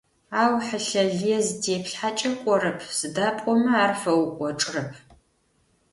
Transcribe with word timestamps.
Ау 0.41 0.55
хьылъэ 0.65 1.03
лые 1.15 1.39
зытеплъхьэкӏэ 1.45 2.31
кӏорэп, 2.41 2.79
сыда 2.97 3.27
пӏомэ 3.37 3.73
ар 3.83 3.91
фэукӏочӏырэп. 4.01 4.91